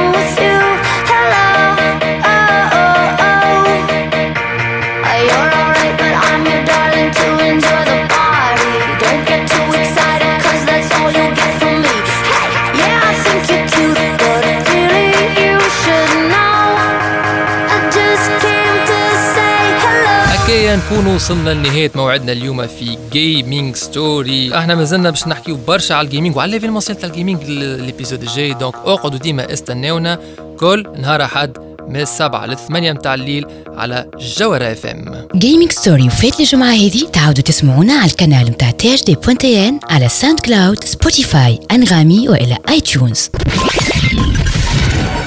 [20.76, 26.10] نكونوا وصلنا لنهاية موعدنا اليوم في Gaming Story إحنا مازلنا باش نحكيو برشا على ال
[26.10, 28.54] gaming وعلى l'événementiel تاع ال gaming ال- ال épisode الجاي.
[28.54, 30.20] donc أقعدوا ديما استناونا.
[30.60, 31.58] كل نهار أحد
[31.88, 34.06] من السبعة للثمانية متاع الليل على
[34.38, 35.28] جوهرة إف إم.
[35.36, 40.84] Gaming Story وفات الجمعة هذه تعاودوا تسمعونا على القناة متاع THD point tn على SoundCloud
[40.84, 43.30] Spotify Anghami وإلى iTunes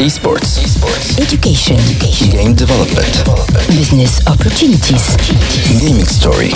[0.00, 0.50] Esports.
[1.18, 1.78] education.
[2.32, 3.14] Game development.
[3.68, 5.04] business opportunities.
[5.80, 6.54] Gaming story.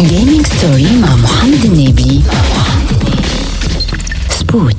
[0.00, 2.22] Gaming Story مع محمد النبي
[4.30, 4.76] سبوت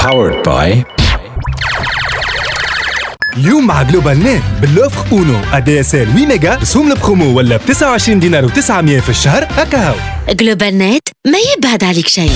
[0.00, 0.84] Powered by
[3.36, 5.40] اليوم مع GlobalNet ب l'offre أونو.
[5.52, 9.44] ADSL 8 ميجا رسوم البرومو ولا ب 29 دينار و900 في الشهر.
[9.50, 9.94] هكا هاو
[10.30, 12.32] GlobalNet ما يبعد عليك شيء.